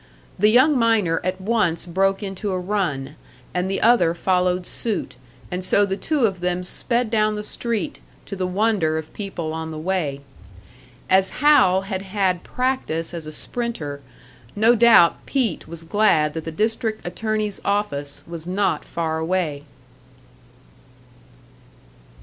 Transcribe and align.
The 0.39 0.49
young 0.49 0.75
miner 0.79 1.21
at 1.23 1.39
once 1.39 1.85
broke 1.85 2.23
into 2.23 2.51
a 2.53 2.57
run, 2.59 3.15
and 3.53 3.69
the 3.69 3.79
other 3.81 4.15
followed 4.15 4.65
suit, 4.65 5.15
and 5.51 5.63
so 5.63 5.85
the 5.85 5.95
two 5.95 6.25
of 6.25 6.39
them 6.39 6.63
sped 6.63 7.11
down 7.11 7.35
the 7.35 7.43
street, 7.43 7.99
to 8.25 8.35
the 8.35 8.47
wonder 8.47 8.97
of 8.97 9.13
people 9.13 9.53
on 9.53 9.69
the 9.69 9.77
way. 9.77 10.21
As 11.07 11.29
Hal 11.45 11.81
had 11.81 12.01
had 12.01 12.43
practice 12.43 13.13
as 13.13 13.27
a 13.27 13.31
sprinter, 13.31 14.01
no 14.55 14.73
doubt 14.73 15.23
Pete 15.27 15.67
was 15.67 15.83
glad 15.83 16.33
that 16.33 16.45
the 16.45 16.51
District 16.51 17.05
Attorney's 17.05 17.61
office 17.63 18.23
was 18.25 18.47
not 18.47 18.83
far 18.83 19.19
away! 19.19 19.65